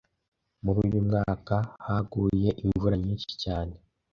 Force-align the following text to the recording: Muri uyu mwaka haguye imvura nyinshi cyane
Muri 0.63 0.77
uyu 0.87 0.99
mwaka 1.07 1.55
haguye 1.85 2.49
imvura 2.63 2.95
nyinshi 3.03 3.31
cyane 3.43 3.73